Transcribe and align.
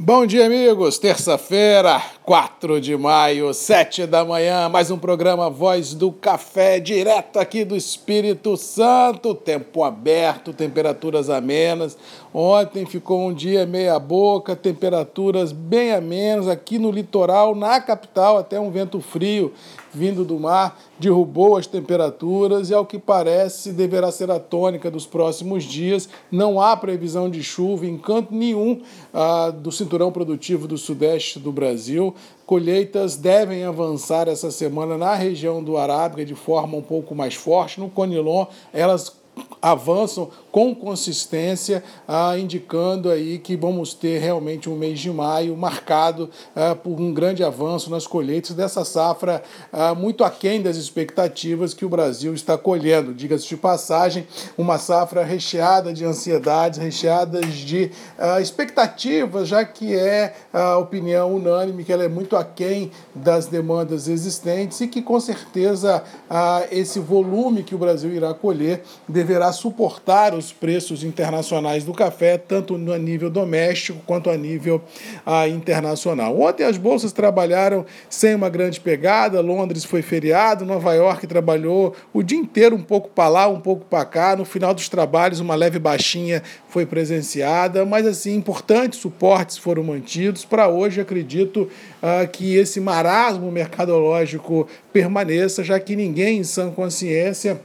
Bom 0.00 0.24
dia, 0.24 0.46
amigos. 0.46 0.96
Terça-feira, 0.96 2.00
4 2.22 2.80
de 2.80 2.96
maio, 2.96 3.52
7 3.52 4.06
da 4.06 4.24
manhã, 4.24 4.68
mais 4.68 4.92
um 4.92 4.96
programa 4.96 5.50
Voz 5.50 5.92
do 5.92 6.12
Café, 6.12 6.78
direto 6.78 7.40
aqui 7.40 7.64
do 7.64 7.74
Espírito 7.74 8.56
Santo. 8.56 9.34
Tempo 9.34 9.82
aberto, 9.82 10.52
temperaturas 10.52 11.28
amenas. 11.28 11.98
Ontem 12.32 12.86
ficou 12.86 13.26
um 13.26 13.34
dia 13.34 13.66
meia-boca, 13.66 14.54
temperaturas 14.54 15.50
bem 15.50 15.92
amenas 15.92 16.46
aqui 16.46 16.78
no 16.78 16.92
litoral, 16.92 17.56
na 17.56 17.80
capital, 17.80 18.38
até 18.38 18.60
um 18.60 18.70
vento 18.70 19.00
frio 19.00 19.52
vindo 19.92 20.24
do 20.24 20.38
mar 20.38 20.78
derrubou 20.98 21.56
as 21.56 21.66
temperaturas 21.66 22.70
e, 22.70 22.74
ao 22.74 22.84
que 22.84 22.98
parece, 22.98 23.72
deverá 23.72 24.10
ser 24.10 24.30
a 24.30 24.38
tônica 24.38 24.90
dos 24.90 25.06
próximos 25.06 25.64
dias. 25.64 26.08
Não 26.30 26.60
há 26.60 26.76
previsão 26.76 27.30
de 27.30 27.42
chuva 27.42 27.86
em 27.86 27.96
canto 27.96 28.34
nenhum 28.34 28.80
ah, 29.12 29.50
do 29.50 29.70
cinturão 29.88 30.12
produtivo 30.12 30.68
do 30.68 30.76
sudeste 30.76 31.38
do 31.38 31.50
Brasil. 31.50 32.14
Colheitas 32.44 33.16
devem 33.16 33.64
avançar 33.64 34.28
essa 34.28 34.50
semana 34.50 34.98
na 34.98 35.14
região 35.14 35.64
do 35.64 35.78
Arábica 35.78 36.26
de 36.26 36.34
forma 36.34 36.76
um 36.76 36.82
pouco 36.82 37.14
mais 37.14 37.34
forte. 37.34 37.80
No 37.80 37.88
Conilon, 37.88 38.44
elas 38.70 39.08
avançam 39.60 40.30
com 40.52 40.74
consistência, 40.74 41.84
ah, 42.06 42.36
indicando 42.38 43.10
aí 43.10 43.38
que 43.38 43.56
vamos 43.56 43.94
ter 43.94 44.18
realmente 44.18 44.68
um 44.68 44.76
mês 44.76 44.98
de 44.98 45.10
maio 45.10 45.56
marcado 45.56 46.30
ah, 46.54 46.74
por 46.74 47.00
um 47.00 47.12
grande 47.12 47.44
avanço 47.44 47.90
nas 47.90 48.06
colheitas 48.06 48.56
dessa 48.56 48.84
safra 48.84 49.42
ah, 49.72 49.94
muito 49.94 50.24
aquém 50.24 50.62
das 50.62 50.76
expectativas 50.76 51.74
que 51.74 51.84
o 51.84 51.88
Brasil 51.88 52.34
está 52.34 52.56
colhendo. 52.56 53.14
Diga-se 53.14 53.46
de 53.46 53.56
passagem, 53.56 54.26
uma 54.56 54.78
safra 54.78 55.22
recheada 55.22 55.92
de 55.92 56.04
ansiedades, 56.04 56.78
recheada 56.78 57.40
de 57.40 57.90
ah, 58.18 58.40
expectativas, 58.40 59.48
já 59.48 59.64
que 59.64 59.94
é 59.94 60.34
a 60.52 60.78
opinião 60.78 61.34
unânime 61.34 61.84
que 61.84 61.92
ela 61.92 62.04
é 62.04 62.08
muito 62.08 62.36
aquém 62.36 62.90
das 63.14 63.46
demandas 63.46 64.08
existentes 64.08 64.80
e 64.80 64.88
que 64.88 65.02
com 65.02 65.20
certeza 65.20 66.02
ah, 66.28 66.64
esse 66.70 66.98
volume 66.98 67.62
que 67.62 67.74
o 67.74 67.78
Brasil 67.78 68.12
irá 68.12 68.32
colher 68.34 68.82
deverá 69.08 69.37
suportar 69.52 70.34
os 70.34 70.52
preços 70.52 71.02
internacionais 71.02 71.84
do 71.84 71.94
café, 71.94 72.36
tanto 72.36 72.76
no 72.76 72.96
nível 72.96 73.30
doméstico 73.30 74.00
quanto 74.04 74.28
a 74.28 74.36
nível 74.36 74.82
ah, 75.24 75.48
internacional. 75.48 76.38
Ontem 76.40 76.64
as 76.64 76.76
bolsas 76.76 77.12
trabalharam 77.12 77.86
sem 78.10 78.34
uma 78.34 78.48
grande 78.48 78.80
pegada, 78.80 79.40
Londres 79.40 79.84
foi 79.84 80.02
feriado, 80.02 80.64
Nova 80.64 80.92
York 80.94 81.26
trabalhou 81.26 81.94
o 82.12 82.22
dia 82.22 82.38
inteiro, 82.38 82.76
um 82.76 82.82
pouco 82.82 83.08
para 83.08 83.28
lá, 83.28 83.48
um 83.48 83.60
pouco 83.60 83.84
para 83.84 84.04
cá. 84.04 84.36
No 84.36 84.44
final 84.44 84.74
dos 84.74 84.88
trabalhos, 84.88 85.40
uma 85.40 85.54
leve 85.54 85.78
baixinha 85.78 86.42
foi 86.68 86.84
presenciada, 86.84 87.84
mas 87.84 88.06
assim, 88.06 88.34
importantes 88.34 88.98
suportes 88.98 89.56
foram 89.56 89.82
mantidos. 89.82 90.44
Para 90.44 90.68
hoje, 90.68 91.00
acredito 91.00 91.68
ah, 92.02 92.26
que 92.26 92.56
esse 92.56 92.80
marasmo 92.80 93.50
mercadológico 93.50 94.68
permaneça, 94.92 95.62
já 95.62 95.78
que 95.78 95.96
ninguém 95.96 96.38
em 96.38 96.44
sã 96.44 96.70
consciência 96.70 97.60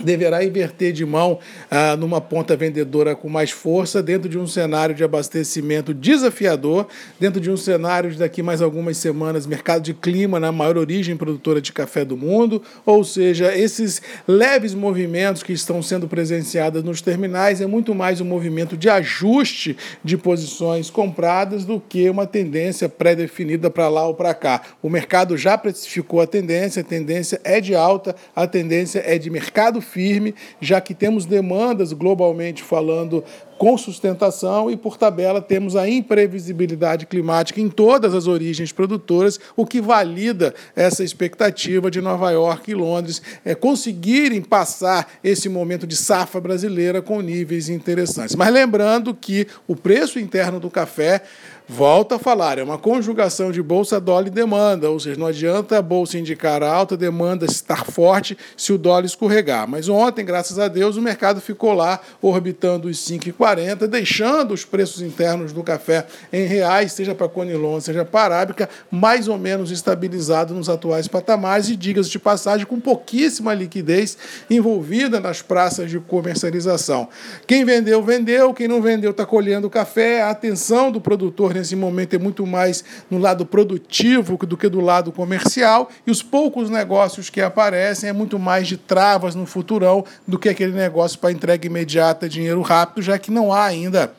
deverá 0.00 0.44
inverter 0.44 0.92
de 0.92 1.04
mão 1.04 1.38
ah, 1.70 1.96
numa 1.96 2.20
ponta 2.20 2.56
vendedora 2.56 3.14
com 3.14 3.28
mais 3.28 3.50
força, 3.50 4.02
dentro 4.02 4.28
de 4.28 4.38
um 4.38 4.46
cenário 4.46 4.94
de 4.94 5.04
abastecimento 5.04 5.92
desafiador, 5.92 6.86
dentro 7.20 7.40
de 7.40 7.50
um 7.50 7.56
cenário 7.56 8.10
de 8.10 8.18
daqui 8.18 8.42
mais 8.42 8.62
algumas 8.62 8.96
semanas, 8.96 9.46
mercado 9.46 9.82
de 9.82 9.92
clima 9.92 10.40
na 10.40 10.50
maior 10.50 10.78
origem 10.78 11.16
produtora 11.16 11.60
de 11.60 11.72
café 11.72 12.04
do 12.04 12.16
mundo, 12.16 12.62
ou 12.86 13.04
seja, 13.04 13.56
esses 13.56 14.00
leves 14.26 14.74
movimentos 14.74 15.42
que 15.42 15.52
estão 15.52 15.82
sendo 15.82 16.08
presenciados 16.08 16.82
nos 16.82 17.00
terminais 17.00 17.60
é 17.60 17.66
muito 17.66 17.94
mais 17.94 18.20
um 18.20 18.24
movimento 18.24 18.76
de 18.76 18.88
ajuste 18.88 19.76
de 20.02 20.16
posições 20.16 20.88
compradas 20.88 21.64
do 21.64 21.80
que 21.80 22.08
uma 22.08 22.26
tendência 22.26 22.88
pré-definida 22.88 23.70
para 23.70 23.88
lá 23.88 24.06
ou 24.06 24.14
para 24.14 24.32
cá. 24.32 24.62
O 24.82 24.88
mercado 24.88 25.36
já 25.36 25.58
precificou 25.58 26.20
a 26.20 26.26
tendência, 26.26 26.80
a 26.80 26.84
tendência 26.84 27.40
é 27.44 27.60
de 27.60 27.74
alta, 27.74 28.14
a 28.34 28.46
tendência 28.46 29.02
é 29.04 29.18
de 29.18 29.28
mercado 29.28 29.81
firme, 29.82 30.34
já 30.60 30.80
que 30.80 30.94
temos 30.94 31.26
demandas 31.26 31.92
globalmente 31.92 32.62
falando 32.62 33.22
com 33.62 33.78
sustentação 33.78 34.68
e, 34.68 34.76
por 34.76 34.96
tabela, 34.96 35.40
temos 35.40 35.76
a 35.76 35.88
imprevisibilidade 35.88 37.06
climática 37.06 37.60
em 37.60 37.68
todas 37.68 38.12
as 38.12 38.26
origens 38.26 38.72
produtoras, 38.72 39.38
o 39.54 39.64
que 39.64 39.80
valida 39.80 40.52
essa 40.74 41.04
expectativa 41.04 41.88
de 41.88 42.00
Nova 42.00 42.28
York 42.32 42.68
e 42.68 42.74
Londres 42.74 43.22
é, 43.44 43.54
conseguirem 43.54 44.42
passar 44.42 45.12
esse 45.22 45.48
momento 45.48 45.86
de 45.86 45.94
safra 45.94 46.40
brasileira 46.40 47.00
com 47.00 47.20
níveis 47.20 47.68
interessantes. 47.68 48.34
Mas 48.34 48.52
lembrando 48.52 49.14
que 49.14 49.46
o 49.68 49.76
preço 49.76 50.18
interno 50.18 50.58
do 50.58 50.68
café 50.68 51.22
Volto 51.68 52.14
a 52.14 52.18
falar, 52.18 52.58
é 52.58 52.62
uma 52.62 52.76
conjugação 52.76 53.52
de 53.52 53.62
bolsa, 53.62 54.00
dólar 54.00 54.26
e 54.26 54.30
demanda, 54.30 54.90
ou 54.90 54.98
seja, 54.98 55.18
não 55.18 55.28
adianta 55.28 55.78
a 55.78 55.82
bolsa 55.82 56.18
indicar 56.18 56.62
alta, 56.62 56.96
demanda 56.96 57.46
estar 57.46 57.84
forte 57.86 58.36
se 58.56 58.72
o 58.72 58.78
dólar 58.78 59.04
escorregar. 59.04 59.66
Mas 59.68 59.88
ontem, 59.88 60.24
graças 60.24 60.58
a 60.58 60.66
Deus, 60.66 60.96
o 60.96 61.02
mercado 61.02 61.40
ficou 61.40 61.72
lá 61.72 62.00
orbitando 62.20 62.88
os 62.88 62.98
5,40, 62.98 63.32
deixando 63.88 64.54
os 64.54 64.64
preços 64.64 65.02
internos 65.02 65.52
do 65.52 65.62
café 65.62 66.06
em 66.32 66.46
reais, 66.46 66.92
seja 66.92 67.14
para 67.14 67.28
Conilon, 67.28 67.80
seja 67.80 68.04
para 68.04 68.34
Arábica, 68.36 68.68
mais 68.90 69.28
ou 69.28 69.38
menos 69.38 69.70
estabilizado 69.70 70.54
nos 70.54 70.68
atuais 70.68 71.08
patamares. 71.08 71.68
E, 71.68 71.76
digas 71.76 72.08
de 72.08 72.18
passagem, 72.18 72.66
com 72.66 72.80
pouquíssima 72.80 73.54
liquidez 73.54 74.16
envolvida 74.48 75.20
nas 75.20 75.42
praças 75.42 75.90
de 75.90 75.98
comercialização. 75.98 77.08
Quem 77.46 77.64
vendeu, 77.64 78.02
vendeu, 78.02 78.54
quem 78.54 78.68
não 78.68 78.80
vendeu 78.80 79.10
está 79.10 79.26
colhendo 79.26 79.68
café, 79.70 80.22
a 80.22 80.30
atenção 80.30 80.90
do 80.90 81.00
produtor 81.00 81.54
nesse 81.54 81.74
momento 81.74 82.14
é 82.14 82.18
muito 82.18 82.46
mais 82.46 82.84
no 83.10 83.18
lado 83.18 83.44
produtivo 83.44 84.36
do 84.46 84.56
que 84.56 84.68
do 84.68 84.80
lado 84.80 85.12
comercial, 85.12 85.88
e 86.06 86.10
os 86.10 86.22
poucos 86.22 86.70
negócios 86.70 87.30
que 87.30 87.40
aparecem 87.40 88.08
é 88.08 88.12
muito 88.12 88.38
mais 88.38 88.66
de 88.68 88.76
travas 88.76 89.34
no 89.34 89.46
futurão 89.46 90.04
do 90.26 90.38
que 90.38 90.48
aquele 90.48 90.72
negócio 90.72 91.18
para 91.18 91.32
entrega 91.32 91.66
imediata, 91.66 92.28
dinheiro 92.28 92.60
rápido, 92.60 93.02
já 93.02 93.18
que 93.18 93.30
não 93.42 93.52
há 93.52 93.64
ainda 93.64 94.12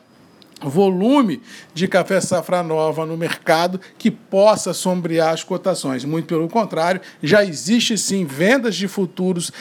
volume 0.68 1.40
de 1.72 1.86
café 1.86 2.20
safra 2.20 2.62
nova 2.62 3.04
no 3.06 3.16
mercado 3.16 3.80
que 3.98 4.10
possa 4.10 4.72
sombrear 4.72 5.32
as 5.32 5.44
cotações. 5.44 6.04
Muito 6.04 6.26
pelo 6.26 6.48
contrário, 6.48 7.00
já 7.22 7.44
existe 7.44 7.96
sim 7.98 8.24
vendas 8.24 8.74
de 8.74 8.88
futuros 8.88 9.52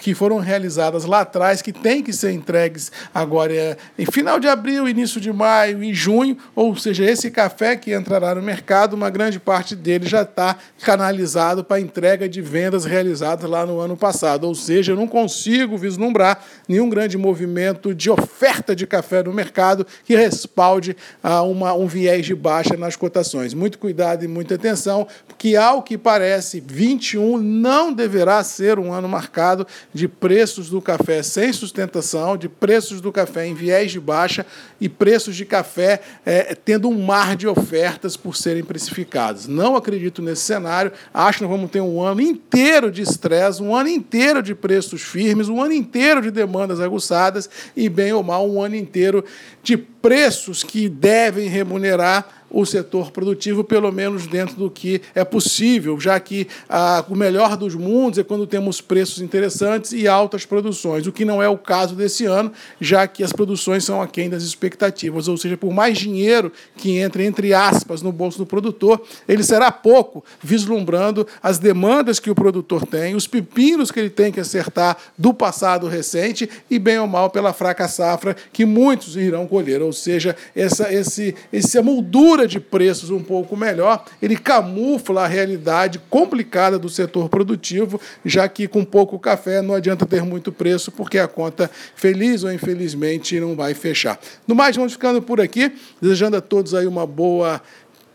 que 0.00 0.14
foram 0.14 0.38
realizadas 0.38 1.04
lá 1.04 1.20
atrás 1.20 1.60
que 1.60 1.72
têm 1.72 2.02
que 2.02 2.12
ser 2.12 2.32
entregues 2.32 2.90
agora 3.12 3.52
é, 3.52 3.76
em 3.98 4.06
final 4.06 4.38
de 4.38 4.48
abril, 4.48 4.88
início 4.88 5.20
de 5.20 5.32
maio 5.32 5.82
e 5.82 5.92
junho, 5.92 6.36
ou 6.54 6.74
seja, 6.76 7.04
esse 7.04 7.30
café 7.30 7.76
que 7.76 7.94
entrará 7.94 8.34
no 8.34 8.42
mercado, 8.42 8.94
uma 8.94 9.10
grande 9.10 9.38
parte 9.38 9.74
dele 9.74 10.06
já 10.06 10.22
está 10.22 10.56
canalizado 10.82 11.64
para 11.64 11.80
entrega 11.80 12.28
de 12.28 12.40
vendas 12.40 12.84
realizadas 12.84 13.48
lá 13.48 13.66
no 13.66 13.80
ano 13.80 13.96
passado. 13.96 14.44
Ou 14.44 14.54
seja, 14.54 14.92
eu 14.92 14.96
não 14.96 15.06
consigo 15.06 15.76
vislumbrar 15.76 16.42
nenhum 16.68 16.88
grande 16.88 17.18
movimento 17.18 17.94
de 17.94 18.10
oferta 18.10 18.74
de 18.74 18.86
café 18.86 19.22
no 19.22 19.32
mercado 19.32 19.86
que 20.04 20.14
responda 20.14 20.51
respalde 20.52 20.94
a 21.22 21.42
uma, 21.42 21.72
um 21.72 21.86
viés 21.86 22.26
de 22.26 22.34
baixa 22.34 22.76
nas 22.76 22.94
cotações. 22.94 23.54
Muito 23.54 23.78
cuidado 23.78 24.22
e 24.22 24.28
muita 24.28 24.56
atenção, 24.56 25.06
porque, 25.26 25.56
ao 25.56 25.82
que 25.82 25.96
parece, 25.96 26.62
21 26.64 27.38
não 27.38 27.90
deverá 27.90 28.44
ser 28.44 28.78
um 28.78 28.92
ano 28.92 29.08
marcado 29.08 29.66
de 29.94 30.06
preços 30.06 30.68
do 30.68 30.82
café 30.82 31.22
sem 31.22 31.52
sustentação, 31.54 32.36
de 32.36 32.50
preços 32.50 33.00
do 33.00 33.10
café 33.10 33.46
em 33.46 33.54
viés 33.54 33.90
de 33.90 33.98
baixa 33.98 34.44
e 34.78 34.90
preços 34.90 35.34
de 35.34 35.46
café 35.46 36.00
é, 36.26 36.54
tendo 36.54 36.88
um 36.88 37.02
mar 37.02 37.34
de 37.34 37.48
ofertas 37.48 38.14
por 38.14 38.36
serem 38.36 38.62
precificados. 38.62 39.46
Não 39.46 39.74
acredito 39.74 40.20
nesse 40.20 40.42
cenário, 40.42 40.92
acho 41.14 41.38
que 41.38 41.44
nós 41.44 41.52
vamos 41.52 41.70
ter 41.70 41.80
um 41.80 42.02
ano 42.02 42.20
inteiro 42.20 42.90
de 42.90 43.00
estresse, 43.00 43.62
um 43.62 43.74
ano 43.74 43.88
inteiro 43.88 44.42
de 44.42 44.54
preços 44.54 45.00
firmes, 45.00 45.48
um 45.48 45.62
ano 45.62 45.72
inteiro 45.72 46.20
de 46.20 46.30
demandas 46.30 46.78
aguçadas 46.78 47.48
e, 47.74 47.88
bem 47.88 48.12
ou 48.12 48.22
mal, 48.22 48.48
um 48.48 48.62
ano 48.62 48.76
inteiro 48.76 49.24
de 49.62 49.91
preços 50.02 50.64
que 50.64 50.88
devem 50.88 51.48
remunerar 51.48 52.41
o 52.52 52.66
setor 52.66 53.10
produtivo, 53.10 53.64
pelo 53.64 53.90
menos 53.90 54.26
dentro 54.26 54.56
do 54.56 54.70
que 54.70 55.00
é 55.14 55.24
possível, 55.24 55.98
já 55.98 56.20
que 56.20 56.46
ah, 56.68 57.04
o 57.08 57.16
melhor 57.16 57.56
dos 57.56 57.74
mundos 57.74 58.18
é 58.18 58.22
quando 58.22 58.46
temos 58.46 58.80
preços 58.80 59.22
interessantes 59.22 59.92
e 59.92 60.06
altas 60.06 60.44
produções, 60.44 61.06
o 61.06 61.12
que 61.12 61.24
não 61.24 61.42
é 61.42 61.48
o 61.48 61.56
caso 61.56 61.94
desse 61.94 62.26
ano, 62.26 62.52
já 62.80 63.06
que 63.06 63.24
as 63.24 63.32
produções 63.32 63.84
são 63.84 64.02
aquém 64.02 64.28
das 64.28 64.42
expectativas, 64.42 65.28
ou 65.28 65.36
seja, 65.36 65.56
por 65.56 65.72
mais 65.72 65.98
dinheiro 65.98 66.52
que 66.76 66.98
entre, 66.98 67.24
entre 67.24 67.54
aspas, 67.54 68.02
no 68.02 68.12
bolso 68.12 68.38
do 68.38 68.46
produtor, 68.46 69.02
ele 69.26 69.42
será 69.42 69.72
pouco, 69.72 70.22
vislumbrando 70.42 71.26
as 71.42 71.58
demandas 71.58 72.20
que 72.20 72.30
o 72.30 72.34
produtor 72.34 72.86
tem, 72.86 73.14
os 73.14 73.26
pepinos 73.26 73.90
que 73.90 73.98
ele 73.98 74.10
tem 74.10 74.30
que 74.30 74.40
acertar 74.40 74.96
do 75.16 75.32
passado 75.32 75.88
recente 75.88 76.48
e, 76.70 76.78
bem 76.78 76.98
ou 76.98 77.06
mal, 77.06 77.30
pela 77.30 77.52
fraca 77.52 77.88
safra 77.88 78.36
que 78.52 78.66
muitos 78.66 79.16
irão 79.16 79.46
colher, 79.46 79.80
ou 79.80 79.92
seja, 79.92 80.36
essa, 80.54 80.92
esse, 80.92 81.34
essa 81.52 81.82
moldura 81.82 82.41
de 82.46 82.60
preços 82.60 83.10
um 83.10 83.22
pouco 83.22 83.56
melhor, 83.56 84.04
ele 84.20 84.36
camufla 84.36 85.24
a 85.24 85.26
realidade 85.26 86.00
complicada 86.10 86.78
do 86.78 86.88
setor 86.88 87.28
produtivo, 87.28 88.00
já 88.24 88.48
que 88.48 88.68
com 88.68 88.84
pouco 88.84 89.18
café 89.18 89.62
não 89.62 89.74
adianta 89.74 90.06
ter 90.06 90.22
muito 90.22 90.52
preço, 90.52 90.90
porque 90.90 91.18
a 91.18 91.28
conta, 91.28 91.70
feliz 91.94 92.44
ou 92.44 92.52
infelizmente, 92.52 93.38
não 93.40 93.54
vai 93.54 93.74
fechar. 93.74 94.18
No 94.46 94.54
mais, 94.54 94.76
vamos 94.76 94.92
ficando 94.92 95.22
por 95.22 95.40
aqui, 95.40 95.72
desejando 96.00 96.36
a 96.36 96.40
todos 96.40 96.74
aí 96.74 96.86
uma 96.86 97.06
boa 97.06 97.60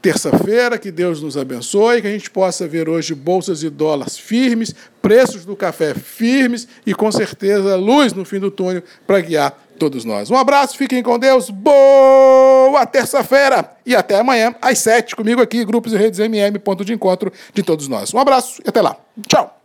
terça-feira, 0.01 0.77
que 0.77 0.91
Deus 0.91 1.21
nos 1.21 1.35
abençoe, 1.35 2.01
que 2.01 2.07
a 2.07 2.11
gente 2.11 2.29
possa 2.29 2.67
ver 2.67 2.87
hoje 2.87 3.13
bolsas 3.15 3.63
e 3.63 3.69
dólares 3.69 4.17
firmes, 4.17 4.73
preços 5.01 5.43
do 5.43 5.55
café 5.55 5.93
firmes 5.93 6.67
e 6.85 6.93
com 6.93 7.11
certeza 7.11 7.75
luz 7.75 8.13
no 8.13 8.23
fim 8.23 8.39
do 8.39 8.51
túnel 8.51 8.83
para 9.05 9.19
guiar 9.19 9.66
todos 9.77 10.03
nós. 10.03 10.29
Um 10.29 10.35
abraço, 10.35 10.77
fiquem 10.77 11.01
com 11.01 11.17
Deus, 11.17 11.49
boa 11.49 12.85
terça-feira 12.85 13.71
e 13.85 13.95
até 13.95 14.19
amanhã 14.19 14.53
às 14.61 14.79
sete 14.79 15.15
comigo 15.15 15.41
aqui, 15.41 15.63
Grupos 15.63 15.93
e 15.93 15.97
Redes 15.97 16.19
MM, 16.19 16.59
ponto 16.59 16.83
de 16.83 16.93
encontro 16.93 17.31
de 17.53 17.63
todos 17.63 17.87
nós. 17.87 18.13
Um 18.13 18.19
abraço 18.19 18.61
e 18.65 18.69
até 18.69 18.81
lá. 18.81 18.97
Tchau. 19.27 19.56